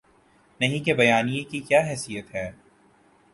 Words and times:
نہیں 0.59 0.83
کے 0.83 0.93
بیانیے 0.93 1.43
کی 1.43 1.59
کیا 1.59 1.81
حیثیت 1.89 2.33
ہے؟ 2.35 2.51